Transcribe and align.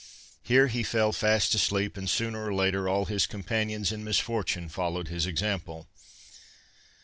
Here 0.41 0.65
he 0.65 0.81
fell 0.81 1.11
fast 1.11 1.53
asleep, 1.53 1.95
and 1.95 2.09
sooner 2.09 2.43
or 2.45 2.55
later 2.55 2.89
all 2.89 3.05
his 3.05 3.27
companions 3.27 3.91
in 3.91 4.03
misfortune 4.03 4.67
followed 4.67 5.09
his 5.09 5.27
example. 5.27 5.89